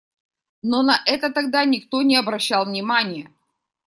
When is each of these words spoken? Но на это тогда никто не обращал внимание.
Но 0.63 0.81
на 0.81 0.99
это 1.05 1.31
тогда 1.31 1.63
никто 1.63 2.01
не 2.01 2.15
обращал 2.15 2.65
внимание. 2.65 3.31